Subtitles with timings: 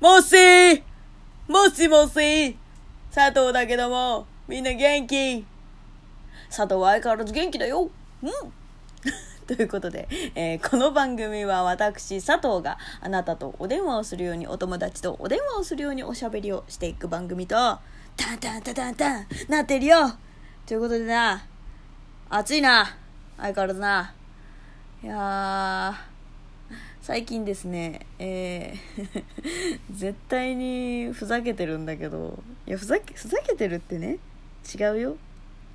[0.00, 0.82] もしー
[1.46, 2.56] もしもし。
[3.14, 5.44] 佐藤だけども、みんな元気？
[6.48, 7.90] 佐藤は相変わらず元気だよ。
[8.22, 8.30] うん。
[9.46, 17.56] ということで、えーこの番組は私、佐藤があなたとお電話をするように、お友達とお電話をするようにおしゃべりをしていく番組と、
[18.16, 20.16] タンタンタンタンタンなってるよ。
[20.64, 21.44] ということでな、
[22.30, 22.96] 暑いな
[23.36, 24.14] 相変わらずな。
[25.02, 26.09] いやー、
[27.02, 29.22] 最近ですね、えー
[29.90, 34.18] 絶対にふざけてるんだけど、いや、ふざけ、ふざけてるってね、
[34.78, 35.16] 違うよ。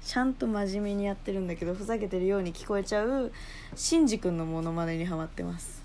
[0.03, 3.31] ちゃんと真面目にやってるんだけど、ふざけてるように聞こえちゃう、
[3.75, 5.83] シンジ君のモノマネにハマってます。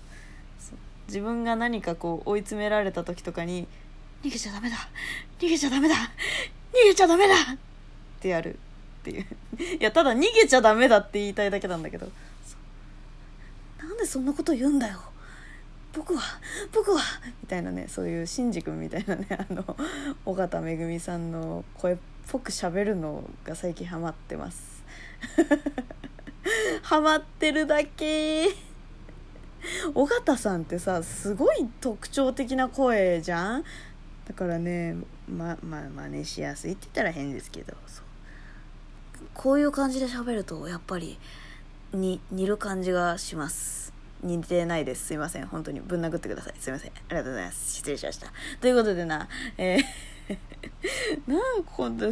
[1.07, 3.67] 自分が何かこう追い詰められた時とかに、
[4.23, 4.75] 逃げちゃダメだ
[5.39, 7.57] 逃げちゃダメだ逃げちゃダメだっ
[8.19, 8.57] てやるっ
[9.03, 9.25] ていう。
[9.79, 12.11] いや、ただ逃げちゃダメだって言いたいだけなんだけど。
[13.79, 15.10] なんでそんなこと言うんだよ
[15.93, 16.21] 僕は
[16.73, 17.01] 僕は
[17.41, 19.75] みたいなねそういうシンジ君みたいなね あの
[20.25, 21.97] 尾形めぐみさんの声っ
[22.29, 24.83] ぽく喋るのが最近ハマってます。
[26.81, 28.47] ハマってるだけ。
[29.93, 33.63] 尾形さんってさすごい特徴的な声じゃん？
[34.27, 34.95] だからね
[35.27, 38.05] ままあ真似しやすいって言ったら変ですけどそう。
[39.33, 41.19] こういう感じで喋るとやっぱり
[41.93, 43.80] に似る感じがします。
[44.23, 45.07] 似てないです。
[45.07, 45.47] すいません。
[45.47, 46.53] 本当にぶん殴ってください。
[46.59, 46.91] すいません。
[46.91, 47.75] ありがとうございます。
[47.75, 48.27] 失礼しました。
[48.59, 49.27] ということでな
[49.57, 49.81] えー
[51.27, 51.71] なんか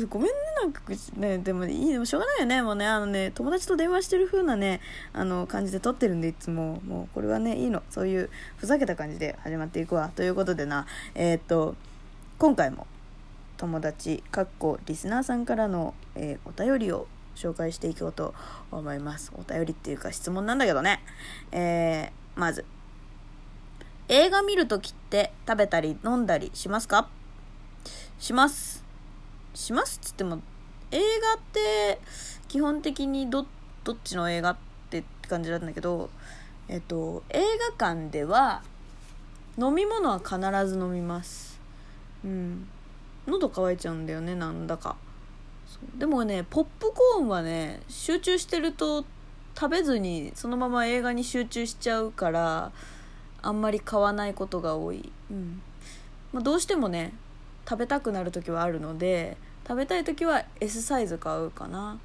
[0.09, 0.33] ごめんね。
[0.61, 0.81] なんか
[1.15, 2.61] ねでもいいでもしょうがないよね。
[2.61, 4.81] もうねあのね友達と電話してる風なね
[5.13, 6.81] あの感じで撮ってるんでいつも。
[6.85, 7.83] もうこれはねいいの。
[7.89, 10.11] そういうふざけた感じで始まっていくわ。
[10.15, 11.75] ということでなえーっと
[12.37, 12.87] 今回も
[13.57, 17.07] 友達かっこリスナーさんからの、えーお便りを
[17.39, 18.33] 紹介していこうと
[18.69, 19.31] 思います。
[19.33, 21.01] お便りっていうか質問なんだけどね。
[21.53, 22.65] えーまず。
[24.09, 27.07] 映画見るときって食べたり飲んだりしますか？
[28.19, 28.83] します。
[29.53, 30.41] しますっつっても
[30.91, 32.01] 映画って
[32.47, 33.45] 基本的にど
[33.83, 34.57] どっちの映画っ
[34.89, 36.09] て感じなんだけど
[36.67, 37.41] えっと映
[37.77, 38.63] 画館では
[39.57, 40.37] 飲み物は必
[40.67, 41.59] ず飲みます。
[42.25, 42.67] うん。
[43.27, 44.95] 喉乾いちゃうんだよねなんだか。
[45.97, 49.05] でもねポップコーンはね集中してると
[49.55, 52.71] 食べずにそのまま映画に集中しちゃうから
[53.41, 55.61] あんまり買わないことが多い、うん。
[56.31, 57.13] まあ、どうしてもね
[57.67, 59.37] 食べたくなる時はあるので
[59.67, 61.99] 食べたい時は S サイズ買うかな、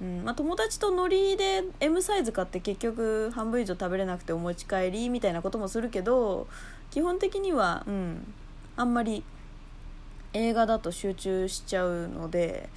[0.00, 0.24] うん。
[0.24, 6.46] まあ、友達とノリで M サイズ買って結局半分以上食べれなくてお持ち帰りみたいなこともするけど
[6.90, 8.34] 基本的には、うん、
[8.76, 9.22] あんまり
[10.32, 12.68] 映画だと集中しちゃうので、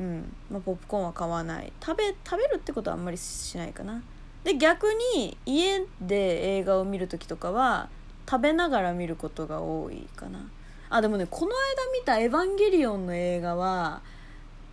[0.00, 0.32] うん。
[0.50, 1.72] まあ、ポップコーンは買わない。
[1.84, 4.02] 食べ食べるってことはあんまりしないかな。
[4.44, 7.88] で逆に家で映画を見る時とかは
[8.28, 10.40] 食べながら見ることが多いかな。
[10.90, 11.54] あでもねこの間
[11.98, 14.02] 見た「エヴァンゲリオン」の映画は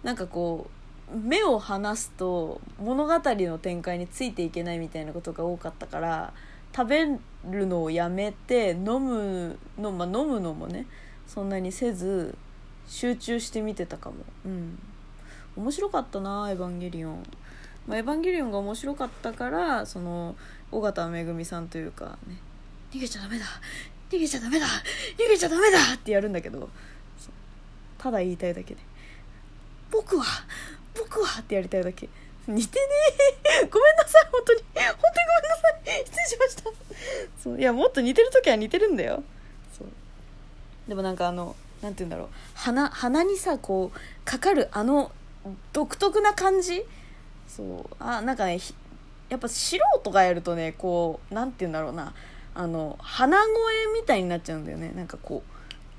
[0.03, 0.69] なんかこ
[1.13, 6.33] う目を離すと物語の展開についていけないみたいなことが多かったから
[6.75, 7.05] 食べ
[7.49, 10.85] るのをやめて飲むの、まあ、飲むのもね
[11.27, 12.37] そんなにせず
[12.87, 14.17] 集中して見てたかも。
[14.45, 14.79] うん。
[15.55, 17.23] 面白かったな「エヴァンゲリオン」
[17.87, 20.35] まあ、エヴァンゲリオンが面白かったからその
[20.71, 22.37] 尾形めぐみさんというかね。
[22.91, 23.45] 逃げちゃダメだ。
[24.09, 24.65] 逃げちゃダメだ。
[25.17, 25.93] 逃げちゃダメだ!
[25.95, 26.69] ってやるんだけど
[27.97, 28.81] ただ言いたいだけで。
[29.89, 30.25] 僕は
[30.93, 31.41] 僕は!
[31.41, 32.09] ってやりたいだけ。
[32.47, 32.85] 似てね
[33.63, 33.65] え。
[33.71, 34.27] ごめんなさい。
[34.31, 34.59] 本当に。
[34.59, 36.05] 本当にごめんなさい。
[36.05, 36.63] 失礼しました。
[37.43, 37.59] そう。
[37.59, 39.23] いやもっと似てる時は似てるんだよ。
[39.77, 39.87] そう。
[40.87, 42.29] でもなんかあのなんて言うんだろう。
[42.55, 45.11] 鼻鼻にさこうかかるあの
[45.73, 46.83] 独特な感じ？
[47.47, 47.95] そう。
[47.99, 48.59] あなんかね
[49.29, 52.13] やっぱ素人がやるとねこうなんて言うんだろうな。
[52.53, 53.47] あの鼻声
[53.99, 54.91] みたいになっちゃうんだよね。
[54.95, 55.43] なんかこ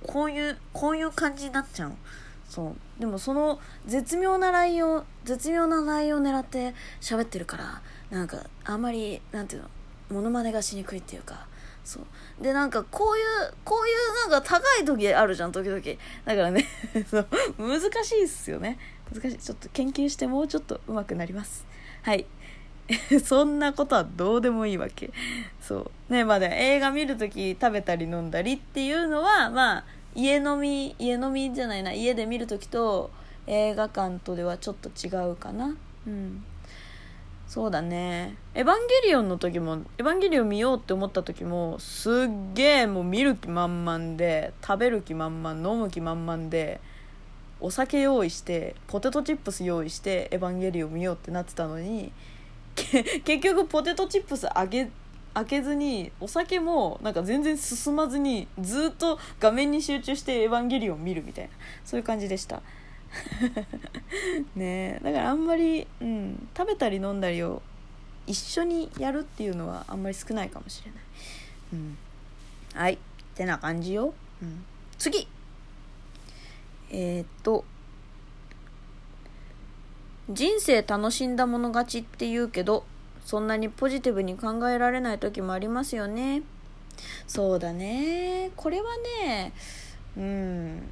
[0.02, 1.92] うこういうこういう感じになっちゃう
[2.48, 3.00] そう。
[3.00, 9.68] でもその絶妙なラインを絶妙なラインを狙って喋ってるからなんかあんまりなんていうの
[10.10, 11.46] モノマネがしにくいっていうか。
[11.84, 12.42] そう。
[12.42, 13.90] でなんかこういうこうい
[14.28, 15.80] うなんか高い時あるじゃん時々。
[16.24, 16.66] だからね
[17.58, 18.78] 難しいっすよね。
[19.12, 19.38] 難しい。
[19.38, 21.66] ちょっと研究してもうちょっと上手くなります。
[22.02, 22.26] はい。
[23.24, 25.10] そんなことはどうでもいいわけ。
[25.60, 26.12] そう。
[26.12, 31.92] ねまあね映画見るとき食べたり飲んだりっていうのはまあ家飲み家飲みじゃないな。
[31.92, 33.10] 家で見るときと
[33.46, 35.76] 映画館とではちょっと違うかな。
[36.06, 36.44] うん。
[37.52, 42.14] そうだね「エヴァンゲリオン」の時も「エヴァンゲリオン」見ようって思った時もすっ
[42.54, 46.80] げえもう見る気満々で食べる気満々飲む気満々で
[47.62, 52.12] お酒用意してポテトチップス用意して「エヴァンゲリオン」見ようってなってたのに
[52.74, 54.90] 結局ポテトチップスあげ
[55.34, 61.50] 開けずにお酒もなんか全然進まずにずっと画面に集中して「エヴァンゲリオン」見るみたいな
[61.84, 62.60] そういう感じでした。
[64.56, 67.60] ねだからあんまり、うん、食べたり飲んだりを
[68.26, 71.00] 一緒にやるっていうのはあんまり少ないかもしれない、
[71.74, 71.98] うん、
[72.74, 72.98] はいっ
[73.34, 74.64] てな感じよ、うん、
[74.98, 75.28] 次。
[76.92, 77.64] えー、っと
[80.30, 82.84] 人生楽しんだもの勝ちって言うけど
[83.24, 86.42] そんなにポジティブに考えられない時もありますよね。
[87.26, 88.50] そうだね。
[88.56, 88.88] これは
[89.26, 89.52] ね
[90.16, 90.82] うん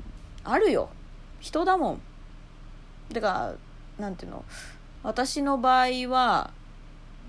[0.43, 0.89] あるよ。
[1.39, 2.01] 人だもん。
[3.13, 3.55] てか
[3.99, 4.45] なんていうの？
[5.03, 6.51] 私の場合は、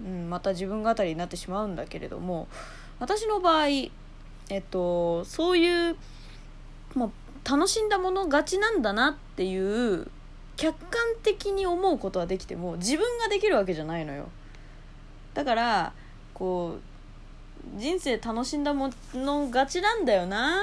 [0.03, 2.47] うん、また自分語りになってしまうんだけれども
[2.99, 3.91] 私の場合え
[4.57, 5.95] っとそういう
[6.93, 7.11] もう
[7.49, 10.07] 楽しんだもの勝ちなんだなっていう
[10.57, 14.29] 客観的に思うことはできても自分ができるわけじゃないのよ。
[15.33, 15.93] だから
[16.33, 16.77] こ
[17.75, 20.57] う人生楽しんだもの勝ちなんだよな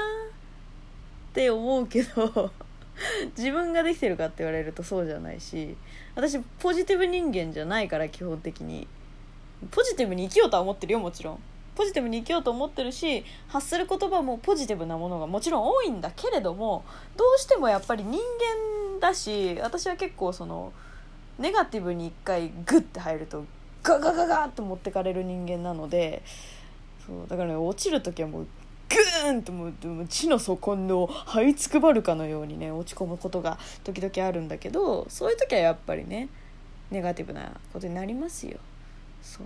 [1.31, 2.51] って思うけど
[3.37, 5.75] 自分ができてるかって言われるとそうじゃないし
[6.15, 8.87] 私ポジティブ人間じゃないから基本的に。
[9.71, 11.39] ポジティブに生きようとは思ってるよもちろん。
[11.75, 16.83] ポジティブに生きようと思ってるし発する言葉もポジティブなものがもちろん多いんだけれども
[17.15, 20.73] どうしてもやっぱり人間だし私は結構その
[21.37, 23.45] ネガティブに一回グッて入ると
[23.81, 26.21] ガガガガって持ってかれる人間なので
[27.05, 28.47] そうだから、ね、落ちる時はもう
[28.89, 29.73] グーンともう
[30.07, 36.27] 地の底の這いつくばるかのようにね落ち込むことが時々あるんだけどそういう時はやっぱりね
[36.91, 38.57] ネガティブなことになりますよ。
[39.21, 39.45] そう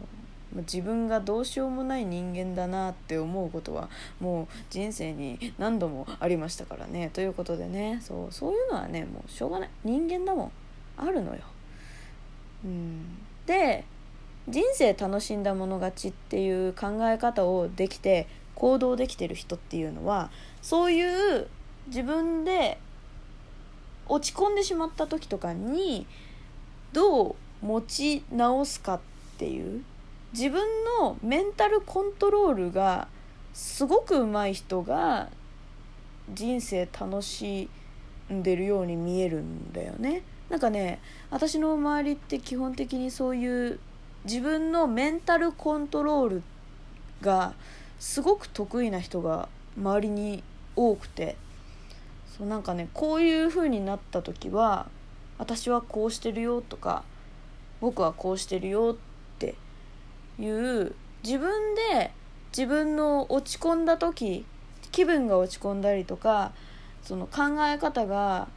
[0.62, 3.90] 自分がどうしようもない人間だなって思うことは
[4.20, 7.10] もう人生に何度もありましたからね。
[7.14, 9.70] ということでねそうそういうのはねもうしょうがない。
[9.84, 10.52] 人間だもん。
[10.98, 11.42] あるのよ。
[12.64, 13.84] うん、で
[14.48, 20.30] 人生楽しんだもの勝ちっていう考え方をできて行動できてる人っていうのは
[20.62, 21.48] そういう
[21.88, 22.78] 自分で
[24.08, 26.06] 落ち込んでしまった時とかに
[26.92, 29.00] どう持ち直すかっ
[29.38, 29.84] ていう
[30.34, 30.64] 自分
[31.00, 33.08] のメンタルコントロールが
[33.54, 35.30] すごく上手い人が
[36.34, 37.70] 人生楽し
[38.32, 40.24] んでるように見えるんだよね。
[40.50, 41.00] なんかね
[41.30, 43.80] 私の周りって基本的にそういう
[44.26, 46.44] 自分のメンタルコントロール
[47.22, 47.54] が
[48.00, 50.44] すごく得意な人が周りに
[50.76, 51.38] 多くて
[52.38, 54.90] そうなんかねこういう風になった時は
[55.38, 57.04] 私はこうしてるよとか
[57.82, 59.13] 僕はこうしてるよって
[60.40, 62.12] いう自分で
[62.56, 64.46] 自分の落ち込んだ時
[64.92, 66.52] 気分が落ち込んだりとか
[67.02, 68.48] その考え方が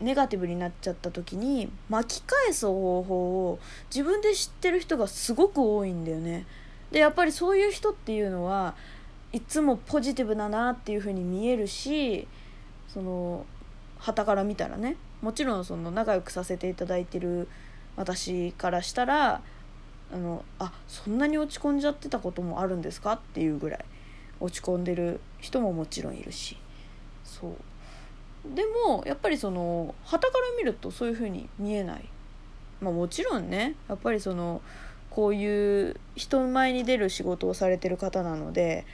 [0.00, 3.58] ネガティブになっちゃった時に巻き返す方法を
[3.94, 6.44] 自分で知ってる人がすごく多いんだよね。
[6.90, 8.74] でやっぱりそういう人っていうのは
[9.32, 12.28] いつもポジティブだなっていう風に見えるし
[12.88, 13.46] その
[13.98, 17.48] 旗から見たらねもちろんその仲良くさせていただいてる
[17.96, 19.40] 私からしたら
[20.12, 23.84] あのあそんなに落ち込んじゃってたこともあるんですかっていうぐらい。
[24.40, 26.56] 落ち込んでる人ももちろんいるし。
[27.24, 28.54] そう。
[28.54, 32.08] でもやっぱりその旗から見るとそういう風に見えない、
[32.80, 33.76] まあ、もちろんね。
[33.88, 34.60] やっぱりその
[35.10, 38.84] こういう人前に出る仕事をされてる方なので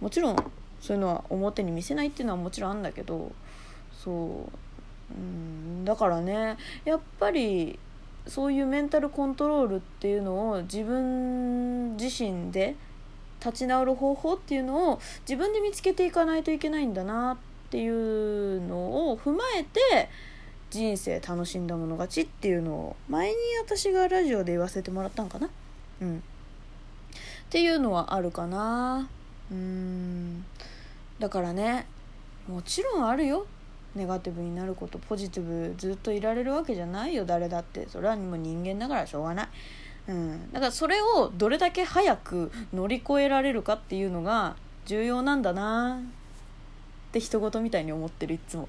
[0.00, 0.36] もちろん
[0.80, 3.32] そういうのは表に見せないっていうのはもちろんあるんだけど
[3.92, 4.58] そう。
[5.14, 7.78] うんだからねやっぱり
[8.26, 12.74] そういうメンタルコントロールっていうのを自分自身で
[13.44, 17.36] 立ち直る方法っていうのを自分で見つけていかないといけないんだなっ
[17.70, 20.08] ていうのを踏まえて
[20.70, 25.50] 人生楽しんだもの勝ちっていうのを前に私がラジオで言わせてもらったんかな？
[26.00, 26.16] うん。
[26.18, 26.20] っ
[27.50, 29.08] ていうのはあるかな？
[29.52, 30.44] うん。
[31.18, 31.86] だからね
[32.48, 33.46] もちろんあるよ。
[33.94, 37.88] ネガティブになることポジティブずっといられるわけじゃないよ誰だって。
[37.88, 39.48] それはもう人間だからしょうがない、
[40.08, 46.00] うん、だからそれをどれだけ早く乗り越えられるかっていうのが重要なんだな。
[47.14, 48.68] って人事みたいに思ってるいつも。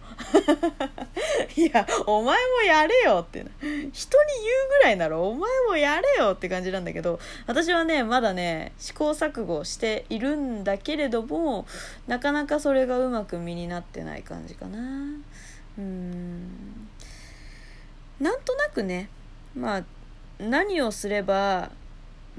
[1.57, 3.39] いやお前もやれよって。
[3.39, 11.65] 人に言うぐらいならお前もやれよって感じなんだけど私はねまだね試行錯誤しているんだけれども
[12.07, 14.77] なかなかそれがうまく身になってない感じかな。
[15.79, 16.87] うん。
[18.19, 19.09] なんとなくね
[19.55, 19.83] まあ
[20.37, 21.71] 何をすれば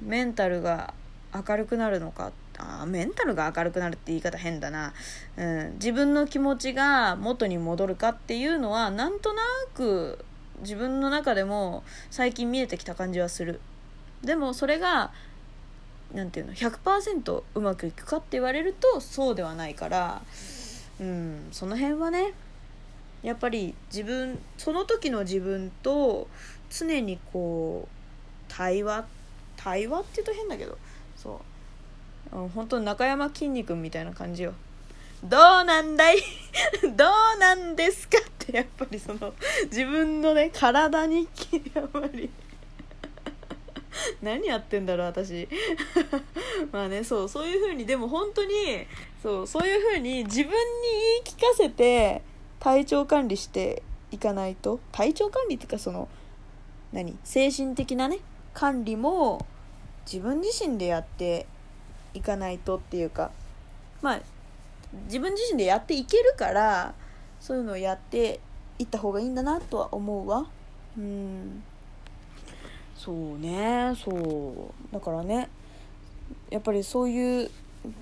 [0.00, 0.94] メンタルが
[1.34, 4.92] 明るくなるのかってあメンタルが明るくなるって言い方変だな、
[5.36, 9.42] うん、自分の気持ちが元に戻るかっていうのはなんとな
[9.74, 10.24] く
[10.60, 13.60] 自分の中でも最近見えてきた感じはする。
[14.22, 15.12] でもそれが
[16.14, 20.22] なんていうの100%うまくいくかって言われるとそうではないから
[21.00, 22.32] うんその辺はね
[23.22, 26.28] やっぱり自分その時の自分と
[26.70, 27.96] 常にこう
[28.48, 29.04] 対話
[29.56, 30.78] 対話って言うと変だけど
[31.16, 31.55] そう
[32.30, 34.54] 本当中山きんに君みたいな感じよ。
[35.24, 36.18] どうなんだい？
[36.82, 37.04] ど
[37.36, 39.32] うなんですかってやっぱりその
[39.64, 41.28] 自分のね体に
[41.74, 42.30] やっぱり。
[44.22, 45.48] 何やってんだろう私。
[46.70, 48.86] まあねそうそういう風にでも本当に
[49.22, 52.22] そうそういう風に自分に言い聞かせて
[52.60, 54.80] 体調管理していかないと。
[54.92, 56.08] 体調管理っていうかその
[56.92, 57.16] 何？
[57.24, 58.18] 精神的なね
[58.52, 59.46] 管理も
[60.04, 61.46] 自分自身でやって
[62.16, 63.30] いかないとっていうか。
[64.02, 64.20] まあ
[65.06, 66.94] 自分自身でやっていけるから
[67.40, 68.40] そういうのをやって
[68.78, 70.46] いった方がいいんだなとは思うわ。
[70.96, 71.62] うん。
[72.96, 74.94] そうねそう。
[74.94, 75.48] だからね
[76.50, 77.50] やっぱりそういう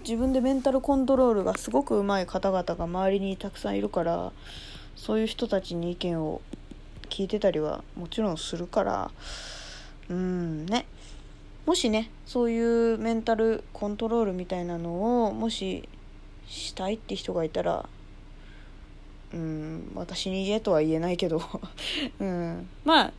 [0.07, 4.33] 自分でメンタルコントロールがすごく上手い方々が周りにたくさんいるから
[4.97, 6.41] そういう人たちに意見を
[7.11, 9.11] 聞いてたりはもちろんするから。
[10.11, 10.87] うんね
[11.67, 15.89] もしねそういうメンタルコントロールみたいなのをもし
[16.47, 17.89] したいって人がいたら
[19.33, 21.43] うん私に言えとは言えないけど
[22.21, 23.13] うんまあ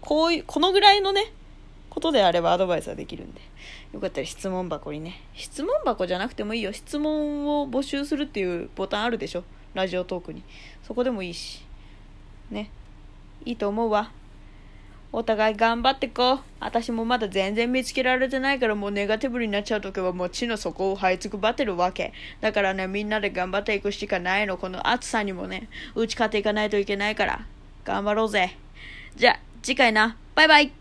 [0.00, 1.32] こういうこのぐらいのね
[1.90, 3.40] ことであればアドバイスはできるんで。
[3.92, 5.22] よかったら質問箱にね。
[5.34, 6.72] 質問箱じゃなくてもいいよ。
[6.72, 9.42] 質問を募集するっていうボタンあるでしょ。
[9.74, 10.42] ラジオトークに。
[10.84, 11.64] そこでもいいし。
[12.50, 12.70] ね。
[13.44, 14.12] いいと思うわ。
[15.10, 16.40] お互い頑張ってこう。
[16.60, 22.12] 私もまだ全然見つけられてないからもうネガティブになっちゃう時はもう地の底を這いつくばってるわけ。
[22.40, 24.58] だからね、みんなで頑張っていくしかないの。
[24.58, 27.46] この暑さにもね、打ち勝っていかないといけないから。
[27.84, 28.56] 頑張ろうぜ。
[29.16, 30.16] じゃあ、次回な。
[30.34, 30.77] バイバイ